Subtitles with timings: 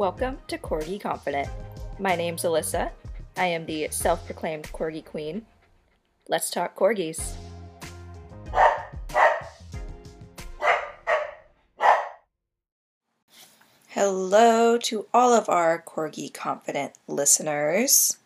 [0.00, 1.46] Welcome to Corgi Confident.
[1.98, 2.90] My name's Alyssa.
[3.36, 5.44] I am the self proclaimed Corgi Queen.
[6.26, 7.34] Let's talk corgis.
[13.88, 18.16] Hello to all of our Corgi Confident listeners.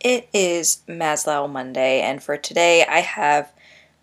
[0.00, 3.50] It is Maslow Monday, and for today I have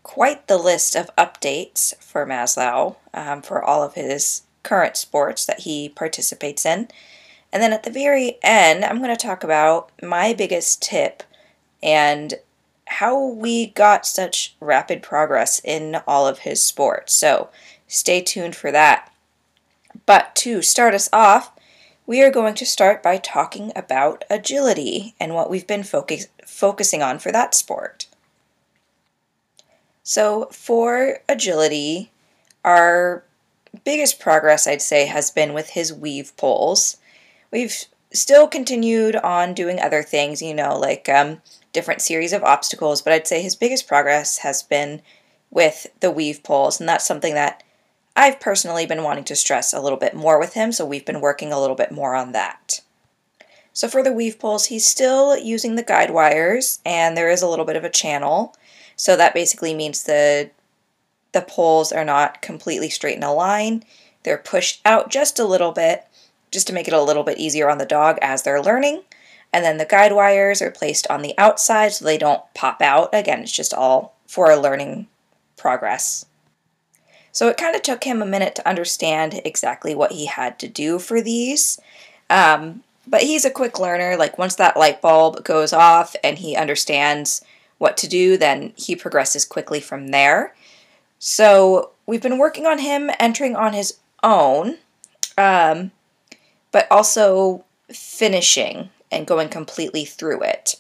[0.02, 5.62] quite the list of updates for Maslow um, for all of his current sports that
[5.62, 6.88] he participates in.
[7.52, 11.24] And then at the very end, I'm going to talk about my biggest tip
[11.82, 12.36] and
[12.86, 17.14] how we got such rapid progress in all of his sports.
[17.14, 17.50] So
[17.88, 19.12] stay tuned for that.
[20.06, 21.52] But to start us off,
[22.06, 27.04] we are going to start by talking about agility and what we've been focus- focusing
[27.04, 28.08] on for that sport.
[30.02, 32.10] So, for agility,
[32.66, 33.24] our
[33.84, 36.98] biggest progress, I'd say, has been with his weave poles.
[37.52, 37.76] We've
[38.12, 41.42] still continued on doing other things, you know, like um,
[41.74, 45.02] different series of obstacles, but I'd say his biggest progress has been
[45.52, 47.64] with the weave poles, and that's something that
[48.16, 51.22] I've personally been wanting to stress a little bit more with him, so we've been
[51.22, 52.82] working a little bit more on that.
[53.74, 57.48] So for the weave poles, he's still using the guide wires, and there is a
[57.48, 58.56] little bit of a channel.
[58.96, 60.50] So that basically means the
[61.32, 63.84] the poles are not completely straight in a line.
[64.24, 66.06] They're pushed out just a little bit,
[66.52, 69.04] just to make it a little bit easier on the dog as they're learning.
[69.52, 73.10] And then the guide wires are placed on the outside so they don't pop out.
[73.14, 75.08] Again, it's just all for a learning
[75.58, 76.26] progress.
[77.32, 80.68] So it kind of took him a minute to understand exactly what he had to
[80.68, 81.80] do for these.
[82.30, 84.16] Um, but he's a quick learner.
[84.18, 87.44] Like once that light bulb goes off and he understands
[87.78, 90.54] what to do, then he progresses quickly from there.
[91.20, 94.78] So we've been working on him entering on his own,
[95.38, 95.92] um,
[96.72, 100.76] but also finishing and going completely through it.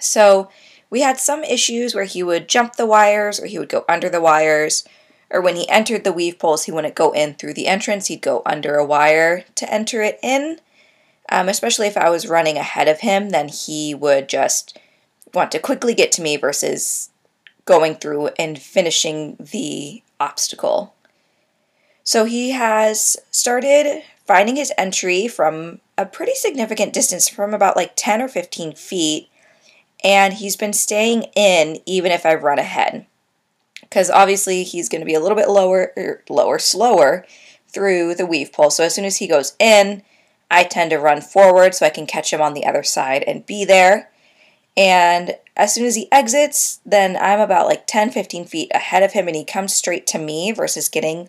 [0.00, 0.50] So
[0.90, 4.08] we had some issues where he would jump the wires or he would go under
[4.08, 4.84] the wires,
[5.30, 8.20] or when he entered the weave poles, he wouldn't go in through the entrance, he'd
[8.20, 10.58] go under a wire to enter it in.
[11.30, 14.78] Um, especially if I was running ahead of him, then he would just
[15.32, 17.08] want to quickly get to me versus
[17.64, 20.94] going through and finishing the obstacle.
[22.04, 27.92] So he has started finding his entry from a pretty significant distance, from about like
[27.96, 29.28] 10 or 15 feet,
[30.02, 33.06] and he's been staying in even if I run ahead.
[33.80, 37.26] Because obviously he's going to be a little bit lower, er, lower, slower
[37.68, 38.70] through the weave pole.
[38.70, 40.02] So as soon as he goes in,
[40.50, 43.46] I tend to run forward so I can catch him on the other side and
[43.46, 44.10] be there.
[44.76, 49.12] And as soon as he exits, then I'm about like 10, 15 feet ahead of
[49.12, 51.28] him and he comes straight to me versus getting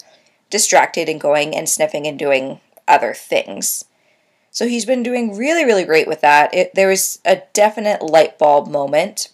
[0.49, 3.85] distracted and going and sniffing and doing other things.
[4.49, 6.53] So he's been doing really, really great with that.
[6.53, 9.29] It, there was a definite light bulb moment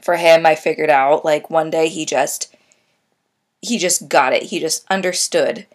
[0.00, 0.46] for him.
[0.46, 2.54] I figured out like one day he just
[3.60, 4.44] he just got it.
[4.44, 5.66] He just understood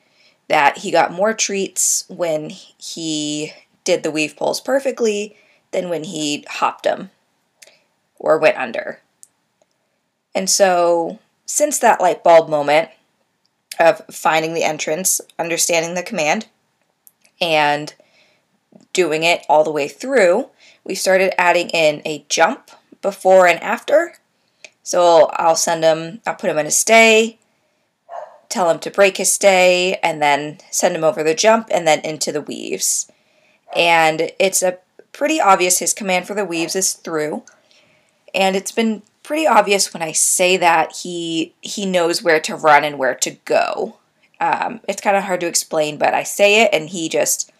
[0.47, 3.51] that he got more treats when he
[3.83, 5.35] did the weave poles perfectly
[5.71, 7.09] than when he hopped them
[8.21, 8.99] or went under.
[10.33, 12.89] And so, since that light bulb moment
[13.79, 16.47] of finding the entrance, understanding the command,
[17.41, 17.93] and
[18.93, 20.49] doing it all the way through,
[20.83, 22.71] we started adding in a jump
[23.01, 24.13] before and after.
[24.83, 27.39] So I'll send him, I'll put him in a stay,
[28.49, 31.99] tell him to break his stay, and then send him over the jump and then
[32.01, 33.11] into the weaves.
[33.75, 34.77] And it's a
[35.11, 37.43] pretty obvious his command for the weaves is through.
[38.33, 42.83] And it's been pretty obvious when I say that he he knows where to run
[42.83, 43.97] and where to go.
[44.39, 47.51] Um, it's kind of hard to explain, but I say it and he just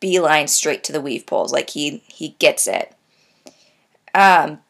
[0.00, 1.52] beelines straight to the weave poles.
[1.52, 2.94] Like he he gets it.
[4.14, 4.60] Um,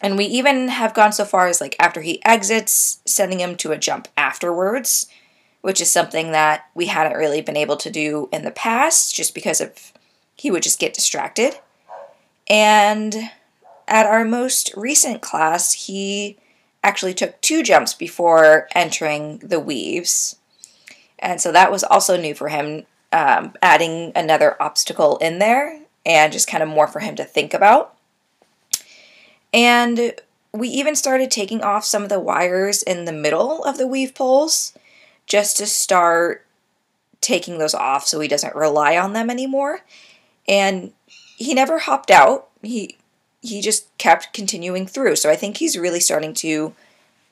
[0.00, 3.72] and we even have gone so far as like after he exits, sending him to
[3.72, 5.06] a jump afterwards,
[5.62, 9.34] which is something that we hadn't really been able to do in the past, just
[9.34, 9.92] because of
[10.36, 11.58] he would just get distracted.
[12.48, 13.30] And
[13.88, 16.36] at our most recent class, he
[16.82, 20.36] actually took two jumps before entering the weaves.
[21.18, 26.32] And so that was also new for him, um, adding another obstacle in there and
[26.32, 27.96] just kind of more for him to think about.
[29.52, 30.14] And
[30.52, 34.14] we even started taking off some of the wires in the middle of the weave
[34.14, 34.76] poles
[35.26, 36.46] just to start
[37.20, 39.80] taking those off so he doesn't rely on them anymore.
[40.46, 40.92] And
[41.36, 42.48] he never hopped out.
[42.62, 42.96] He
[43.46, 45.16] he just kept continuing through.
[45.16, 46.74] So I think he's really starting to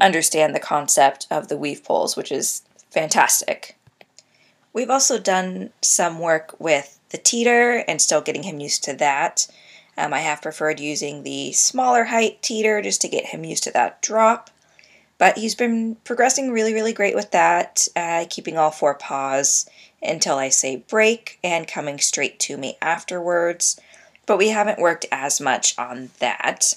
[0.01, 3.77] understand the concept of the weave poles, which is fantastic.
[4.73, 9.47] We've also done some work with the teeter and still getting him used to that.
[9.97, 13.71] Um, I have preferred using the smaller height teeter just to get him used to
[13.73, 14.51] that drop.
[15.17, 19.71] But he's been progressing really, really great with that, uh, keeping all four paws
[20.03, 23.81] until I say break and coming straight to me afterwards.
[24.27, 26.75] But we haven't worked as much on that.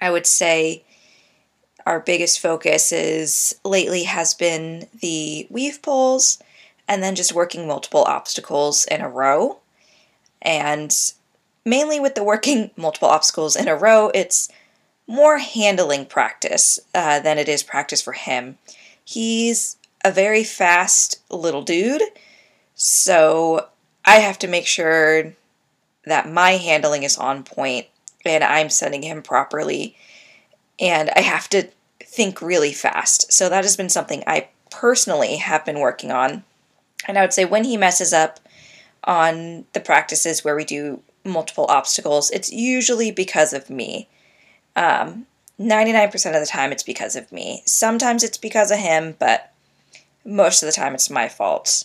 [0.00, 0.82] I would say
[1.86, 6.42] our biggest focus is lately has been the weave poles
[6.88, 9.58] and then just working multiple obstacles in a row.
[10.42, 10.94] And
[11.64, 14.48] mainly with the working multiple obstacles in a row, it's
[15.06, 18.58] more handling practice uh, than it is practice for him.
[19.04, 22.02] He's a very fast little dude,
[22.74, 23.68] so
[24.04, 25.34] I have to make sure
[26.04, 27.86] that my handling is on point
[28.24, 29.96] and I'm sending him properly.
[30.78, 31.68] And I have to
[32.02, 33.32] think really fast.
[33.32, 36.44] So that has been something I personally have been working on.
[37.06, 38.40] And I would say when he messes up
[39.04, 44.08] on the practices where we do multiple obstacles, it's usually because of me.
[44.76, 45.26] Um,
[45.58, 47.62] 99% of the time, it's because of me.
[47.66, 49.52] Sometimes it's because of him, but
[50.24, 51.84] most of the time, it's my fault.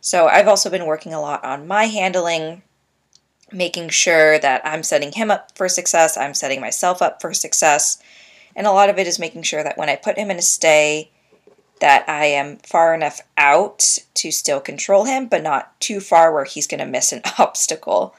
[0.00, 2.62] So I've also been working a lot on my handling,
[3.52, 8.02] making sure that I'm setting him up for success, I'm setting myself up for success.
[8.56, 10.42] And a lot of it is making sure that when I put him in a
[10.42, 11.10] stay,
[11.80, 16.44] that I am far enough out to still control him, but not too far where
[16.44, 18.14] he's going to miss an obstacle.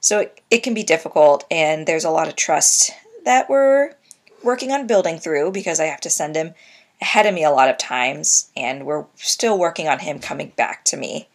[0.00, 2.90] So it, it can be difficult, and there's a lot of trust
[3.24, 3.94] that we're
[4.42, 6.54] working on building through because I have to send him
[7.00, 10.84] ahead of me a lot of times, and we're still working on him coming back
[10.86, 11.28] to me.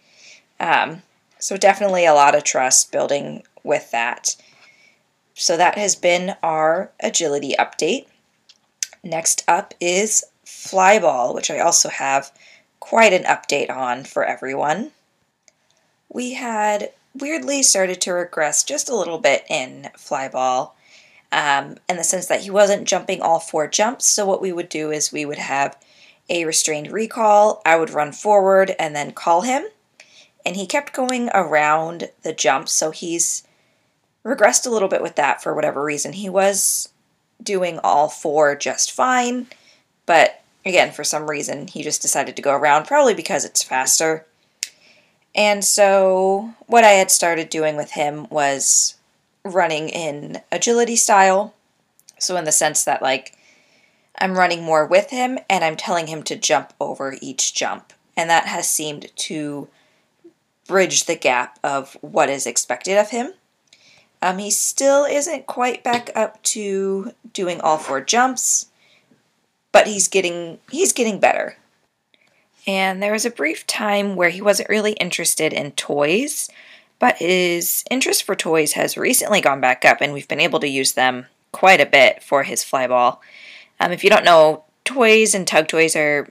[0.60, 1.04] Um,
[1.40, 4.36] so, definitely a lot of trust building with that.
[5.34, 8.08] So, that has been our agility update.
[9.04, 12.32] Next up is flyball, which I also have
[12.80, 14.92] quite an update on for everyone.
[16.10, 20.72] We had weirdly started to regress just a little bit in flyball
[21.32, 24.08] um, in the sense that he wasn't jumping all four jumps.
[24.08, 25.78] So, what we would do is we would have
[26.30, 27.62] a restrained recall.
[27.66, 29.64] I would run forward and then call him.
[30.48, 32.72] And he kept going around the jumps.
[32.72, 33.44] So, he's
[34.24, 36.14] regressed a little bit with that for whatever reason.
[36.14, 36.88] He was
[37.44, 39.48] doing all four just fine.
[40.06, 44.26] But again, for some reason, he just decided to go around, probably because it's faster.
[45.36, 48.96] And so, what I had started doing with him was
[49.44, 51.54] running in agility style.
[52.20, 53.38] So, in the sense that, like,
[54.18, 57.92] I'm running more with him and I'm telling him to jump over each jump.
[58.16, 59.68] And that has seemed to
[60.68, 63.34] bridge the gap of what is expected of him.
[64.22, 68.68] Um, he still isn't quite back up to doing all four jumps,
[69.72, 71.58] but he's getting he's getting better.
[72.66, 76.50] And there was a brief time where he wasn't really interested in toys,
[77.00, 80.68] but his interest for toys has recently gone back up, and we've been able to
[80.68, 83.20] use them quite a bit for his flyball.
[83.80, 86.28] Um, if you don't know, toys and tug toys are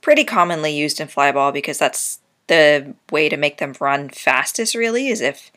[0.00, 2.18] pretty commonly used in flyball because that's
[2.52, 5.50] the way to make them run fastest, really, is if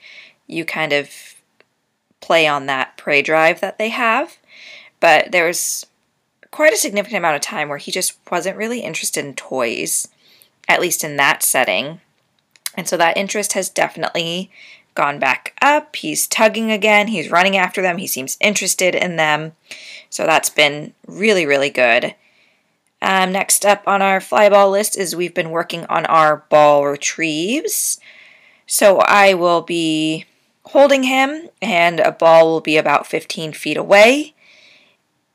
[0.47, 1.09] you kind of
[2.21, 4.38] play on that prey drive that they have.
[5.01, 5.86] But there was
[6.51, 10.07] quite a significant amount of time where he just wasn't really interested in toys,
[10.69, 12.00] at least in that setting.
[12.75, 14.50] And so that interest has definitely
[14.94, 15.97] gone back up.
[15.97, 19.52] He's tugging again, he's running after them, he seems interested in them.
[20.09, 22.16] So that's been really, really good.
[23.02, 27.99] Um, next up on our flyball list is we've been working on our ball retrieves.
[28.66, 30.25] So I will be
[30.64, 34.33] holding him, and a ball will be about 15 feet away.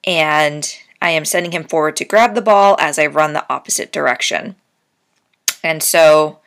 [0.05, 3.93] And I am sending him forward to grab the ball as I run the opposite
[3.93, 4.57] direction.
[5.62, 6.40] And so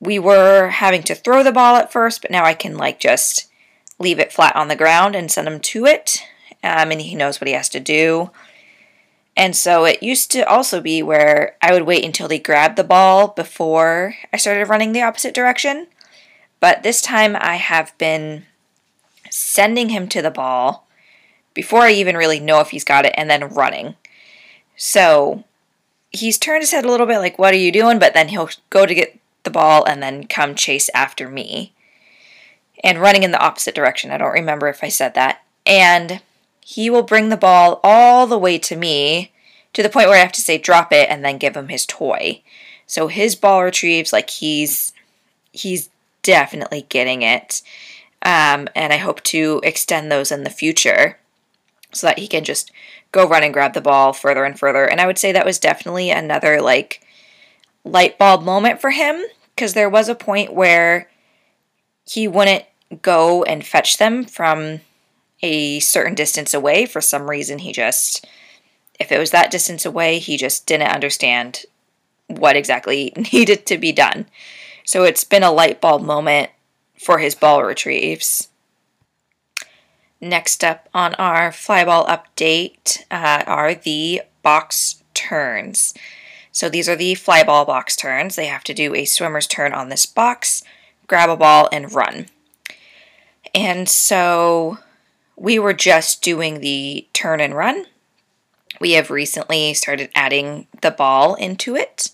[0.00, 3.46] we were having to throw the ball at first, but now I can like just
[3.98, 6.22] leave it flat on the ground and send him to it.
[6.64, 8.30] Um, and he knows what he has to do.
[9.36, 12.84] And so it used to also be where I would wait until he grabbed the
[12.84, 15.86] ball before I started running the opposite direction.
[16.58, 18.44] But this time I have been
[19.30, 20.86] sending him to the ball
[21.54, 23.94] before I even really know if he's got it and then running.
[24.76, 25.44] So
[26.10, 27.98] he's turned his head a little bit like, What are you doing?
[27.98, 31.72] But then he'll go to get the ball and then come chase after me.
[32.82, 34.10] And running in the opposite direction.
[34.10, 35.42] I don't remember if I said that.
[35.66, 36.22] And
[36.60, 39.32] he will bring the ball all the way to me
[39.72, 41.86] to the point where I have to say drop it and then give him his
[41.86, 42.42] toy.
[42.86, 44.92] So his ball retrieves like he's
[45.52, 45.90] he's
[46.22, 47.62] definitely getting it.
[48.22, 51.18] Um, and I hope to extend those in the future
[51.92, 52.70] so that he can just
[53.12, 54.84] go run and grab the ball further and further.
[54.84, 57.00] And I would say that was definitely another like
[57.84, 59.22] light bulb moment for him
[59.54, 61.08] because there was a point where
[62.08, 62.64] he wouldn't
[63.02, 64.80] go and fetch them from
[65.42, 66.86] a certain distance away.
[66.86, 68.26] For some reason, he just,
[68.98, 71.64] if it was that distance away, he just didn't understand
[72.26, 74.26] what exactly needed to be done.
[74.84, 76.50] So it's been a light bulb moment
[76.98, 78.48] for his ball retrieves.
[80.20, 85.94] Next up on our flyball update uh, are the box turns.
[86.52, 88.36] So these are the flyball box turns.
[88.36, 90.62] They have to do a swimmer's turn on this box,
[91.06, 92.26] grab a ball, and run.
[93.54, 94.78] And so
[95.40, 97.86] we were just doing the turn and run.
[98.78, 102.10] We have recently started adding the ball into it.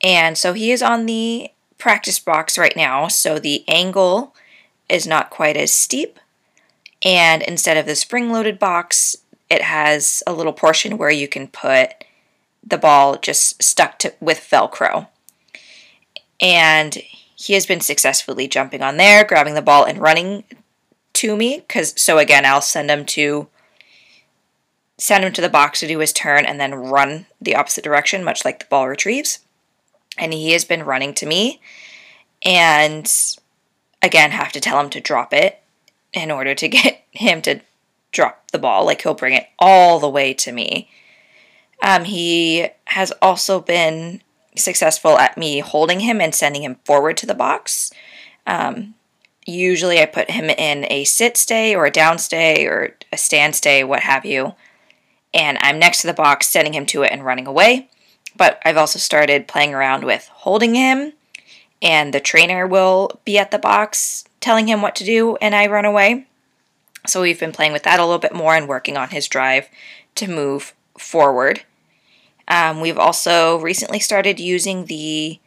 [0.00, 4.32] And so he is on the practice box right now, so the angle
[4.88, 6.20] is not quite as steep.
[7.02, 9.16] And instead of the spring loaded box,
[9.50, 12.04] it has a little portion where you can put
[12.64, 15.08] the ball just stuck to with Velcro.
[16.40, 16.96] And
[17.34, 20.44] he has been successfully jumping on there, grabbing the ball and running
[21.16, 23.48] to me cuz so again, I'll send him to
[24.98, 28.24] send him to the box to do his turn and then run the opposite direction
[28.24, 29.40] much like the ball retrieves.
[30.16, 31.60] And he has been running to me
[32.42, 33.10] and
[34.02, 35.62] again have to tell him to drop it
[36.12, 37.60] in order to get him to
[38.12, 40.88] drop the ball like he'll bring it all the way to me
[41.82, 44.22] um, he has also been
[44.56, 47.92] successful at me holding him and sending him forward to the box.
[48.46, 48.94] Um,
[49.46, 53.54] usually, I put him in a sit stay or a down stay or a stand
[53.54, 54.54] stay, what have you,
[55.32, 57.88] and I'm next to the box, sending him to it and running away.
[58.36, 61.12] But I've also started playing around with holding him,
[61.80, 65.66] and the trainer will be at the box telling him what to do, and I
[65.66, 66.26] run away.
[67.06, 69.68] So we've been playing with that a little bit more and working on his drive
[70.16, 71.62] to move forward.
[72.48, 75.38] Um, we've also recently started using the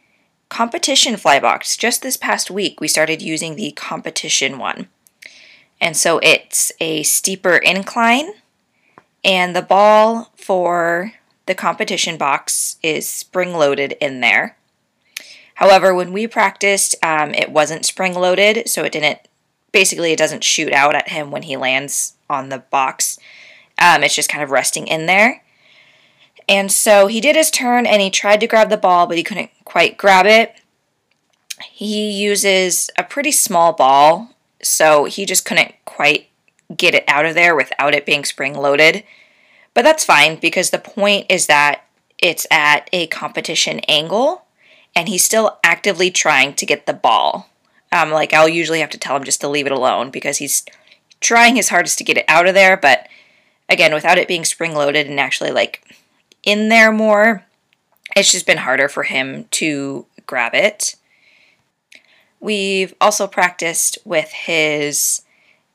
[0.50, 1.78] competition flybox.
[1.78, 4.88] Just this past week, we started using the competition one.
[5.80, 8.34] And so it's a steeper incline,
[9.24, 11.12] and the ball for
[11.46, 14.58] the competition box is spring loaded in there.
[15.54, 19.20] However, when we practiced, um, it wasn't spring loaded, so it didn't,
[19.72, 23.18] basically, it doesn't shoot out at him when he lands on the box.
[23.78, 25.42] Um, it's just kind of resting in there.
[26.50, 29.22] And so he did his turn and he tried to grab the ball, but he
[29.22, 30.52] couldn't quite grab it.
[31.62, 36.26] He uses a pretty small ball, so he just couldn't quite
[36.76, 39.04] get it out of there without it being spring loaded.
[39.74, 41.84] But that's fine because the point is that
[42.18, 44.42] it's at a competition angle
[44.96, 47.48] and he's still actively trying to get the ball.
[47.92, 50.64] Um, like I'll usually have to tell him just to leave it alone because he's
[51.20, 53.06] trying his hardest to get it out of there, but
[53.68, 55.84] again, without it being spring loaded and actually like
[56.42, 57.44] in there more,
[58.16, 60.96] it's just been harder for him to grab it.
[62.40, 65.22] We've also practiced with his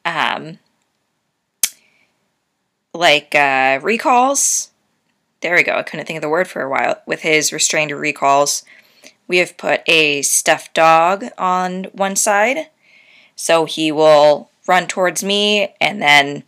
[0.03, 0.60] um,
[2.93, 4.72] like uh, recalls.
[5.41, 5.75] There we go.
[5.75, 7.01] I couldn't think of the word for a while.
[7.05, 8.63] With his restrained recalls,
[9.27, 12.69] we have put a stuffed dog on one side.
[13.36, 16.43] So he will run towards me and then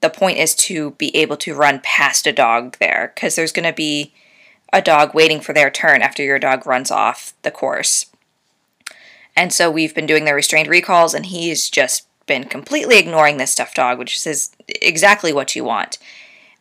[0.00, 3.68] the point is to be able to run past a dog there because there's going
[3.68, 4.12] to be
[4.72, 8.06] a dog waiting for their turn after your dog runs off the course.
[9.36, 13.52] And so we've been doing the restrained recalls, and he's just been completely ignoring this
[13.52, 15.98] stuffed dog, which is exactly what you want.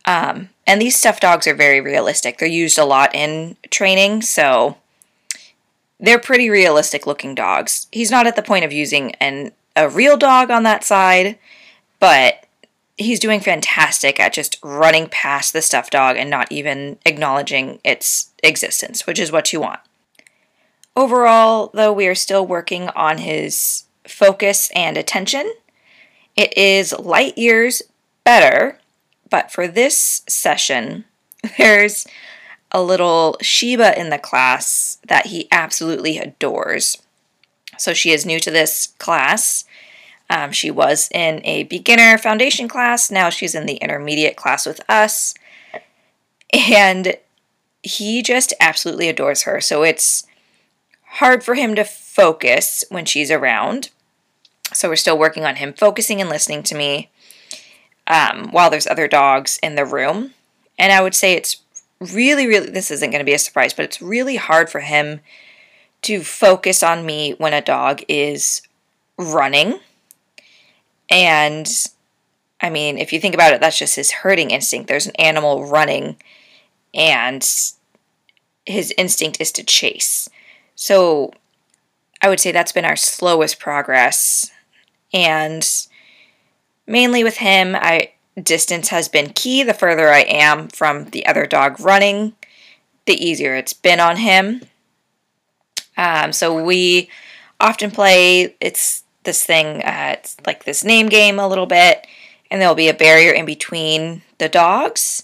[0.06, 2.38] Um, and these stuffed dogs are very realistic.
[2.38, 4.78] They're used a lot in training, so
[6.00, 7.88] they're pretty realistic looking dogs.
[7.92, 11.38] He's not at the point of using an a real dog on that side,
[12.00, 12.46] but
[13.00, 18.32] he's doing fantastic at just running past the stuffed dog and not even acknowledging its
[18.44, 19.80] existence, which is what you want.
[20.96, 25.52] Overall, though, we are still working on his focus and attention.
[26.36, 27.82] It is light years
[28.26, 28.78] better,
[29.30, 31.06] but for this session,
[31.58, 32.06] there's
[32.72, 36.98] a little Shiba in the class that he absolutely adores.
[37.78, 39.64] So she is new to this class
[40.30, 43.10] um, she was in a beginner foundation class.
[43.10, 45.34] Now she's in the intermediate class with us.
[46.54, 47.16] And
[47.82, 49.60] he just absolutely adores her.
[49.60, 50.26] So it's
[51.14, 53.90] hard for him to focus when she's around.
[54.74, 57.10] So we're still working on him focusing and listening to me
[58.06, 60.34] um, while there's other dogs in the room.
[60.78, 61.58] And I would say it's
[62.00, 65.22] really, really, this isn't going to be a surprise, but it's really hard for him
[66.04, 68.62] to focus on me when a dog is
[69.18, 69.80] running
[71.10, 71.68] and
[72.62, 74.88] I mean, if you think about it, that's just his herding instinct.
[74.88, 76.18] There's an animal running,
[76.94, 77.48] and
[78.66, 80.30] his instinct is to chase.
[80.76, 81.34] So
[82.22, 84.52] I would say that's been our slowest progress.
[85.14, 85.68] And
[86.86, 88.12] mainly with him, I
[88.42, 89.64] distance has been key.
[89.64, 92.34] The further I am from the other dog running,
[93.06, 94.62] the easier it's been on him.
[95.98, 97.10] Um, so we
[97.60, 98.56] often play.
[98.60, 99.82] It's this thing.
[99.84, 102.06] Uh, it's like this name game a little bit,
[102.50, 105.24] and there'll be a barrier in between the dogs.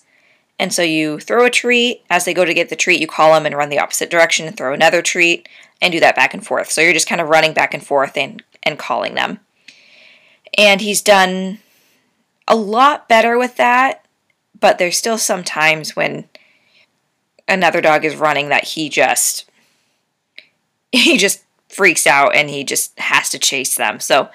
[0.58, 2.04] And so you throw a treat.
[2.10, 4.48] As they go to get the treat, you call them and run the opposite direction
[4.48, 5.50] and throw another treat
[5.82, 6.72] and do that back and forth.
[6.72, 9.40] So you're just kind of running back and forth and, and calling them.
[10.58, 11.60] And he's done
[12.48, 14.06] a lot better with that,
[14.58, 16.30] but there's still some times when
[17.48, 19.50] another dog is running that he just
[20.92, 21.44] he just
[21.76, 24.00] freaks out and he just has to chase them.
[24.00, 24.30] So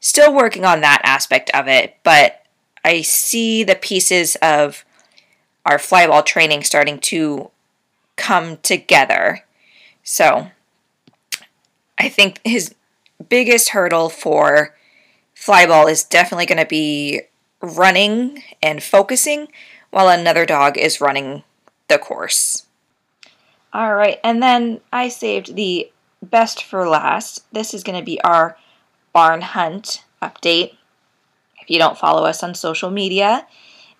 [0.00, 2.44] still working on that aspect of it, but
[2.84, 4.84] I see the pieces of
[5.64, 7.50] our flyball training starting to
[8.16, 9.44] come together.
[10.02, 10.48] So
[11.98, 12.74] I think his
[13.28, 14.74] biggest hurdle for
[15.34, 17.22] flyball is definitely going to be
[17.62, 19.48] running and focusing
[19.90, 21.44] while another dog is running
[21.88, 22.66] the course.
[23.72, 25.90] All right, and then I saved the
[26.24, 27.44] best for last.
[27.52, 28.56] This is going to be our
[29.12, 30.76] barn hunt update.
[31.60, 33.46] If you don't follow us on social media,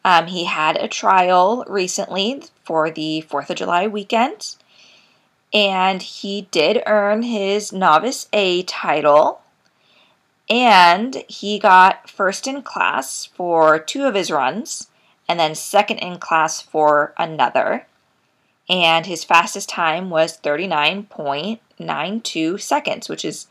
[0.05, 4.57] um, he had a trial recently for the 4th of July weekend,
[5.53, 9.41] and he did earn his Novice A title.
[10.51, 14.89] And he got first in class for two of his runs,
[15.27, 17.87] and then second in class for another.
[18.69, 23.47] And his fastest time was 39.92 seconds, which is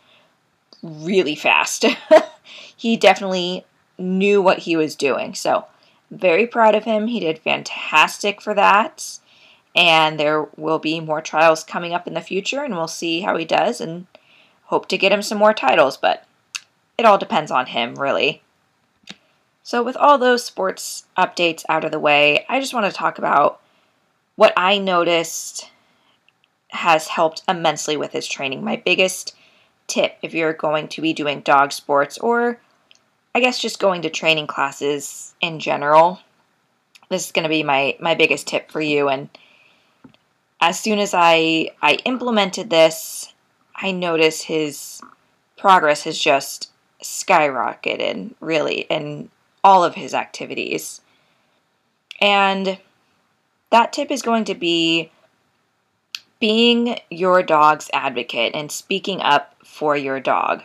[0.81, 1.85] really fast.
[2.75, 3.65] he definitely
[3.97, 5.35] knew what he was doing.
[5.35, 5.65] So,
[6.09, 7.07] very proud of him.
[7.07, 9.19] He did fantastic for that.
[9.75, 13.35] And there will be more trials coming up in the future, and we'll see how
[13.37, 14.05] he does and
[14.65, 15.97] hope to get him some more titles.
[15.97, 16.25] But
[16.97, 18.41] it all depends on him, really.
[19.63, 23.17] So, with all those sports updates out of the way, I just want to talk
[23.17, 23.61] about
[24.35, 25.69] what I noticed
[26.69, 28.63] has helped immensely with his training.
[28.63, 29.35] My biggest
[29.87, 32.59] tip if you're going to be doing dog sports or
[33.35, 36.19] I guess just going to training classes in general.
[37.09, 39.29] This is going to be my my biggest tip for you and
[40.61, 43.33] as soon as I I implemented this,
[43.75, 45.01] I noticed his
[45.57, 49.29] progress has just skyrocketed really in
[49.63, 51.01] all of his activities.
[52.21, 52.79] And
[53.73, 55.09] that tip is going to be
[56.39, 60.61] being your dog's advocate and speaking up for your dog.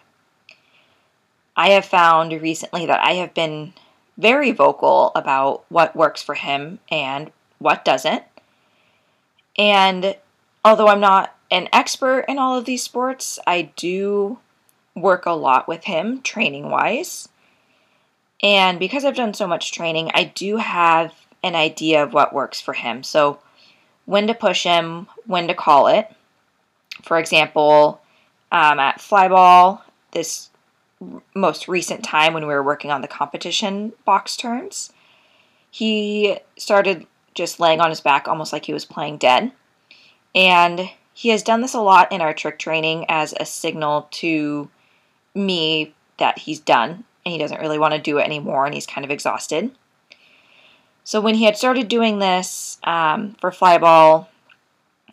[1.57, 3.73] I have found recently that I have been
[4.18, 8.25] very vocal about what works for him and what doesn't.
[9.57, 10.14] And
[10.62, 14.38] although I'm not an expert in all of these sports, I do
[14.94, 17.31] work a lot with him training wise.
[18.42, 22.61] And because I've done so much training, I do have an idea of what works
[22.61, 23.03] for him.
[23.03, 23.38] So,
[24.07, 26.11] when to push him, when to call it.
[27.03, 28.01] For example,
[28.51, 30.51] um, at flyball, this
[31.35, 34.92] most recent time when we were working on the competition box turns,
[35.70, 39.53] he started just laying on his back almost like he was playing dead.
[40.35, 44.70] And he has done this a lot in our trick training as a signal to
[45.35, 48.87] me that he's done and he doesn't really want to do it anymore and he's
[48.87, 49.70] kind of exhausted.
[51.09, 54.27] So when he had started doing this um, for flyball,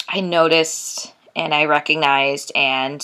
[0.09, 3.01] I noticed and I recognized and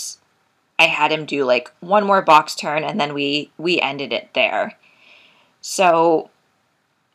[0.77, 4.31] I had him do like one more box turn and then we we ended it
[4.33, 4.77] there.
[5.61, 6.31] So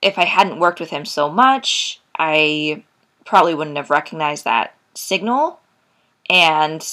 [0.01, 2.83] if I hadn't worked with him so much, I
[3.27, 5.61] probably wouldn't have recognized that signal
[6.31, 6.89] and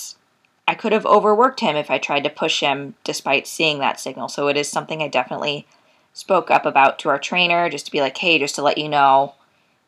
[0.67, 4.27] I could have overworked him if I tried to push him despite seeing that signal.
[4.27, 5.67] So it is something I definitely
[6.13, 8.87] spoke up about to our trainer just to be like, "Hey, just to let you
[8.87, 9.35] know,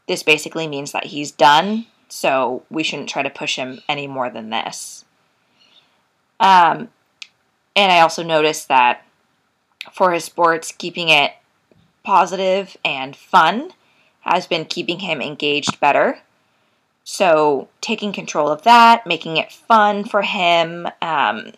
[0.08, 4.30] this basically means that he's done, so we shouldn't try to push him any more
[4.30, 5.06] than this."
[6.40, 6.90] Um,
[7.76, 9.04] and I also noticed that
[9.92, 11.34] for his sports, keeping it
[12.04, 13.72] positive and fun
[14.22, 16.20] has been keeping him engaged better.
[17.04, 21.52] So, taking control of that, making it fun for him, um,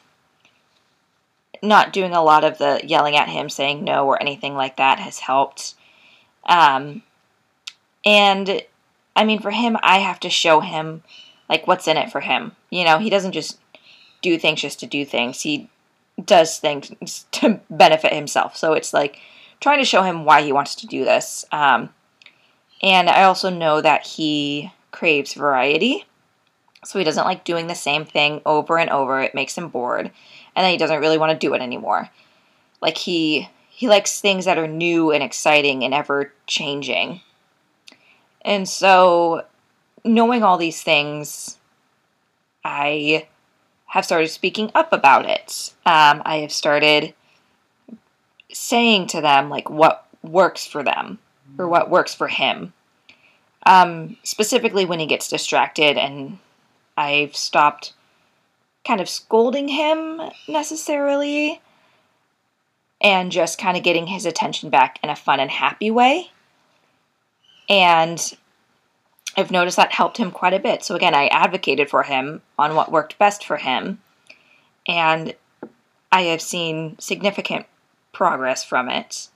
[1.61, 4.99] not doing a lot of the yelling at him, saying no, or anything like that
[4.99, 5.75] has helped.
[6.45, 7.03] Um,
[8.05, 8.61] and
[9.15, 11.03] I mean, for him, I have to show him
[11.49, 12.53] like what's in it for him.
[12.69, 13.59] You know, he doesn't just
[14.21, 15.41] do things just to do things.
[15.41, 15.69] He
[16.23, 18.55] does things to benefit himself.
[18.55, 19.19] So it's like
[19.59, 21.45] trying to show him why he wants to do this.
[21.51, 21.89] Um,
[22.81, 26.05] and I also know that he craves variety.
[26.85, 29.19] So he doesn't like doing the same thing over and over.
[29.19, 30.11] It makes him bored.
[30.57, 32.09] And then he doesn't really want to do it anymore.
[32.81, 37.21] Like he he likes things that are new and exciting and ever changing.
[38.41, 39.45] And so
[40.03, 41.59] knowing all these things,
[42.65, 43.27] I
[43.85, 45.75] have started speaking up about it.
[45.85, 47.13] Um, I have started
[48.51, 51.19] saying to them like what works for them
[51.59, 52.73] or what works for him.
[53.63, 56.39] Um, specifically when he gets distracted, and
[56.97, 57.93] I've stopped
[58.87, 61.61] kind of scolding him necessarily
[63.01, 66.31] and just kind of getting his attention back in a fun and happy way.
[67.69, 68.19] And
[69.35, 70.83] I've noticed that helped him quite a bit.
[70.83, 74.01] So again, I advocated for him on what worked best for him.
[74.87, 75.35] And
[76.11, 77.65] I have seen significant
[78.13, 79.29] progress from it.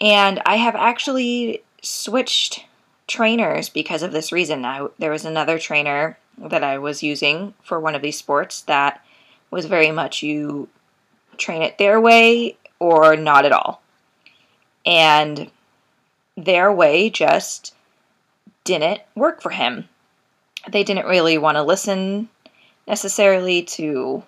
[0.00, 2.64] And I have actually switched
[3.06, 4.64] trainers because of this reason.
[4.64, 9.04] I, there was another trainer that I was using for one of these sports that
[9.50, 10.68] was very much you
[11.36, 13.82] train it their way or not at all.
[14.86, 15.50] And
[16.36, 17.74] their way just
[18.64, 19.88] didn't work for him.
[20.68, 22.28] They didn't really want to listen
[22.86, 24.22] necessarily to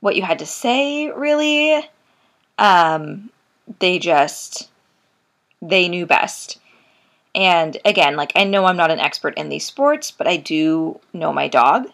[0.00, 1.82] what you had to say, really.
[2.58, 3.30] Um,
[3.78, 4.68] they just,
[5.62, 6.58] they knew best.
[7.36, 10.98] And again, like I know I'm not an expert in these sports, but I do
[11.12, 11.88] know my dog.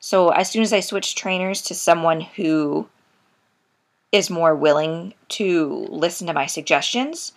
[0.00, 2.88] So as soon as I switch trainers to someone who
[4.10, 7.32] is more willing to listen to my suggestions,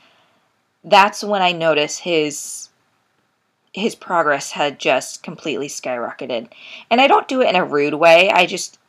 [0.84, 2.70] that's when I notice his
[3.74, 6.48] his progress had just completely skyrocketed.
[6.90, 8.30] And I don't do it in a rude way.
[8.30, 8.80] I just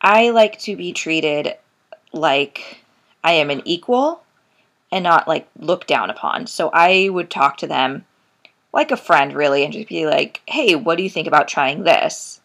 [0.00, 1.54] I like to be treated
[2.14, 2.82] like
[3.22, 4.23] I am an equal
[4.94, 6.46] and not like looked down upon.
[6.46, 8.04] So I would talk to them
[8.72, 11.82] like a friend really and just be like, "Hey, what do you think about trying
[11.82, 12.40] this?"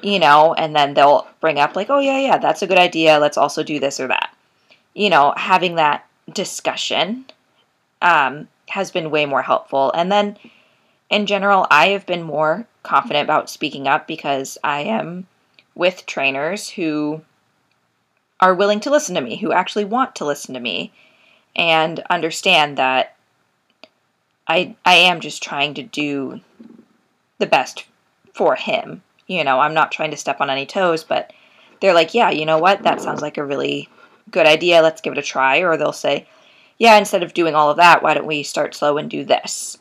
[0.00, 3.18] You know, and then they'll bring up like, "Oh yeah, yeah, that's a good idea.
[3.18, 4.32] Let's also do this or that."
[4.94, 7.24] You know, having that discussion
[8.00, 9.90] um, has been way more helpful.
[9.92, 10.36] And then
[11.10, 15.26] in general, I have been more confident about speaking up because I am
[15.74, 17.22] with trainers who
[18.40, 20.92] are willing to listen to me, who actually want to listen to me
[21.54, 23.16] and understand that
[24.46, 26.40] I I am just trying to do
[27.38, 27.84] the best
[28.34, 29.02] for him.
[29.26, 31.32] You know, I'm not trying to step on any toes, but
[31.80, 32.82] they're like, "Yeah, you know what?
[32.82, 33.88] That sounds like a really
[34.30, 34.82] good idea.
[34.82, 36.26] Let's give it a try." Or they'll say,
[36.78, 39.78] "Yeah, instead of doing all of that, why don't we start slow and do this?"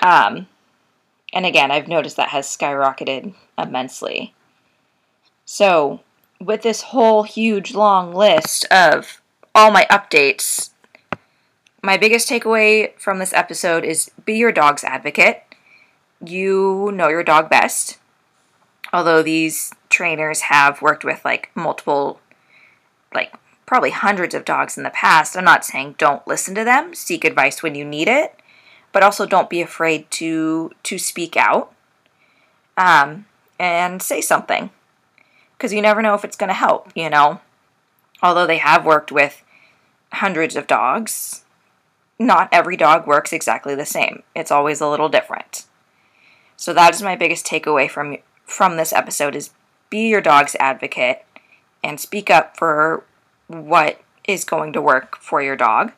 [0.00, 0.48] Um,
[1.32, 4.34] and again, I've noticed that has skyrocketed immensely.
[5.44, 6.00] So,
[6.40, 9.20] with this whole huge long list of
[9.54, 10.70] all my updates,
[11.84, 15.42] my biggest takeaway from this episode is be your dog's advocate.
[16.24, 17.98] You know your dog best.
[18.90, 22.20] Although these trainers have worked with like multiple,
[23.14, 23.34] like
[23.66, 27.22] probably hundreds of dogs in the past, I'm not saying don't listen to them, seek
[27.22, 28.34] advice when you need it,
[28.90, 31.74] but also don't be afraid to to speak out
[32.78, 33.26] um,
[33.60, 34.70] and say something
[35.58, 37.40] because you never know if it's going to help, you know.
[38.22, 39.44] Although they have worked with
[40.12, 41.43] hundreds of dogs,
[42.18, 44.22] not every dog works exactly the same.
[44.34, 45.64] It's always a little different.
[46.56, 49.50] So that is my biggest takeaway from from this episode is
[49.90, 51.24] be your dog's advocate
[51.82, 53.04] and speak up for
[53.46, 55.92] what is going to work for your dog.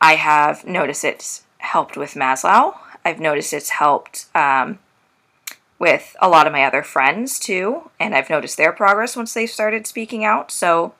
[0.00, 2.76] I have noticed it's helped with Maslow.
[3.04, 4.78] I've noticed it's helped um,
[5.78, 9.50] with a lot of my other friends too, and I've noticed their progress once they've
[9.50, 10.50] started speaking out.
[10.50, 10.94] So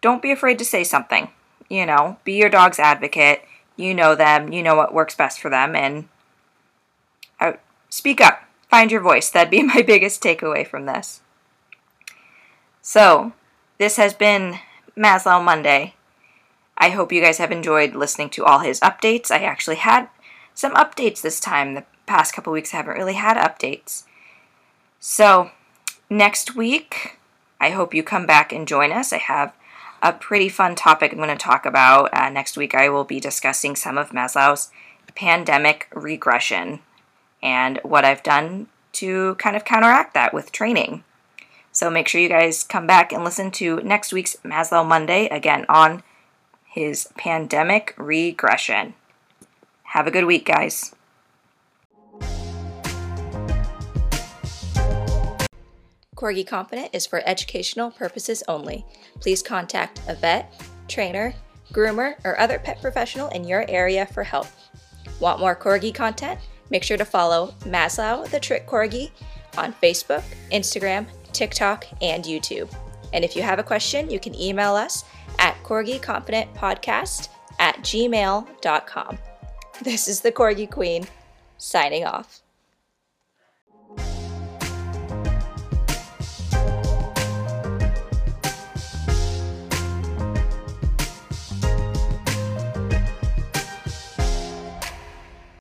[0.00, 1.28] don't be afraid to say something.
[1.72, 3.46] You know, be your dog's advocate.
[3.76, 6.06] You know them, you know what works best for them, and
[7.40, 7.54] uh,
[7.88, 8.42] speak up.
[8.68, 9.30] Find your voice.
[9.30, 11.22] That'd be my biggest takeaway from this.
[12.82, 13.32] So,
[13.78, 14.58] this has been
[14.98, 15.94] Maslow Monday.
[16.76, 19.30] I hope you guys have enjoyed listening to all his updates.
[19.30, 20.10] I actually had
[20.52, 21.72] some updates this time.
[21.72, 24.04] The past couple weeks I haven't really had updates.
[25.00, 25.52] So,
[26.10, 27.18] next week,
[27.58, 29.10] I hope you come back and join us.
[29.14, 29.54] I have
[30.02, 32.12] a pretty fun topic I'm going to talk about.
[32.12, 34.70] Uh, next week, I will be discussing some of Maslow's
[35.14, 36.80] pandemic regression
[37.42, 41.04] and what I've done to kind of counteract that with training.
[41.70, 45.64] So make sure you guys come back and listen to next week's Maslow Monday again
[45.68, 46.02] on
[46.66, 48.94] his pandemic regression.
[49.84, 50.94] Have a good week, guys.
[56.22, 58.86] Corgi Confident is for educational purposes only.
[59.18, 60.54] Please contact a vet,
[60.86, 61.34] trainer,
[61.72, 64.46] groomer, or other pet professional in your area for help.
[65.18, 66.38] Want more Corgi content?
[66.70, 69.10] make sure to follow Maslow the Trick Corgi
[69.58, 72.72] on Facebook, Instagram, TikTok, and YouTube.
[73.12, 75.04] And if you have a question, you can email us
[75.38, 79.18] at corgiconfidentpodcast at gmail.com.
[79.82, 81.04] This is the Corgi Queen,
[81.58, 82.41] signing off.